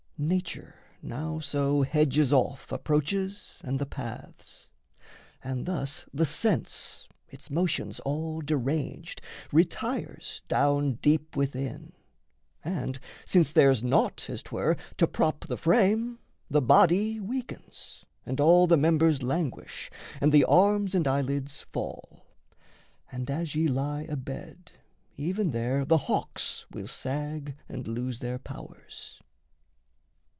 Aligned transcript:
Nature 0.23 0.75
now 1.01 1.39
So 1.39 1.81
hedges 1.81 2.31
off 2.31 2.71
approaches 2.71 3.55
and 3.63 3.79
the 3.79 3.87
paths; 3.87 4.69
And 5.43 5.65
thus 5.65 6.05
the 6.13 6.27
sense, 6.27 7.07
its 7.29 7.49
motions 7.49 7.99
all 8.01 8.41
deranged, 8.41 9.19
Retires 9.51 10.43
down 10.47 10.99
deep 11.01 11.35
within; 11.35 11.93
and 12.63 12.99
since 13.25 13.51
there's 13.51 13.83
naught, 13.83 14.29
As 14.29 14.43
'twere, 14.43 14.77
to 14.97 15.07
prop 15.07 15.45
the 15.47 15.57
frame, 15.57 16.19
the 16.51 16.61
body 16.61 17.19
weakens, 17.19 18.05
And 18.23 18.39
all 18.39 18.67
the 18.67 18.77
members 18.77 19.23
languish, 19.23 19.89
and 20.21 20.31
the 20.31 20.45
arms 20.45 20.93
And 20.93 21.07
eyelids 21.07 21.61
fall, 21.61 22.27
and, 23.11 23.27
as 23.31 23.55
ye 23.55 23.67
lie 23.67 24.03
abed, 24.03 24.73
Even 25.17 25.49
there 25.49 25.83
the 25.83 25.97
houghs 26.05 26.67
will 26.69 26.85
sag 26.87 27.55
and 27.67 27.87
loose 27.87 28.19
their 28.19 28.37
powers. 28.37 29.17